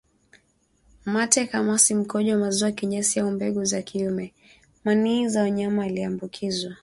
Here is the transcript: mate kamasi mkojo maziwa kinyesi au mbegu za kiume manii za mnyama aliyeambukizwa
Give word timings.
mate 1.05 1.45
kamasi 1.45 1.95
mkojo 1.95 2.37
maziwa 2.39 2.71
kinyesi 2.71 3.19
au 3.19 3.31
mbegu 3.31 3.65
za 3.65 3.81
kiume 3.81 4.33
manii 4.85 5.27
za 5.27 5.43
mnyama 5.45 5.83
aliyeambukizwa 5.83 6.77